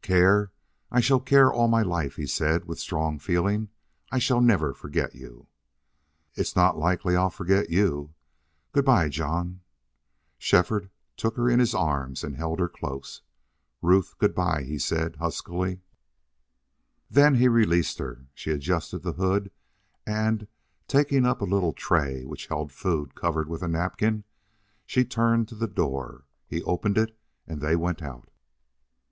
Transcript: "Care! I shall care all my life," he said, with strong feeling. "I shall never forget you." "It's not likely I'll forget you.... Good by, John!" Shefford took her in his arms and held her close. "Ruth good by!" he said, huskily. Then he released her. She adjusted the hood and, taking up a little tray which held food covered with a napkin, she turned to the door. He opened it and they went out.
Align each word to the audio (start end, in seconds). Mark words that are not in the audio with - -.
"Care! 0.00 0.50
I 0.90 1.00
shall 1.00 1.20
care 1.20 1.52
all 1.52 1.68
my 1.68 1.82
life," 1.82 2.16
he 2.16 2.26
said, 2.26 2.64
with 2.64 2.78
strong 2.78 3.18
feeling. 3.18 3.68
"I 4.10 4.18
shall 4.18 4.40
never 4.40 4.72
forget 4.72 5.14
you." 5.14 5.46
"It's 6.32 6.56
not 6.56 6.78
likely 6.78 7.16
I'll 7.16 7.28
forget 7.28 7.68
you.... 7.68 8.14
Good 8.72 8.86
by, 8.86 9.10
John!" 9.10 9.60
Shefford 10.38 10.88
took 11.18 11.36
her 11.36 11.50
in 11.50 11.58
his 11.60 11.74
arms 11.74 12.24
and 12.24 12.34
held 12.34 12.60
her 12.60 12.68
close. 12.70 13.20
"Ruth 13.82 14.16
good 14.16 14.34
by!" 14.34 14.62
he 14.62 14.78
said, 14.78 15.16
huskily. 15.16 15.82
Then 17.10 17.34
he 17.34 17.46
released 17.46 17.98
her. 17.98 18.26
She 18.32 18.52
adjusted 18.52 19.00
the 19.00 19.12
hood 19.12 19.50
and, 20.06 20.48
taking 20.88 21.26
up 21.26 21.42
a 21.42 21.44
little 21.44 21.74
tray 21.74 22.24
which 22.24 22.46
held 22.46 22.72
food 22.72 23.14
covered 23.14 23.50
with 23.50 23.62
a 23.62 23.68
napkin, 23.68 24.24
she 24.86 25.04
turned 25.04 25.46
to 25.48 25.54
the 25.54 25.68
door. 25.68 26.24
He 26.46 26.62
opened 26.62 26.96
it 26.96 27.14
and 27.46 27.60
they 27.60 27.76
went 27.76 28.00
out. 28.00 28.30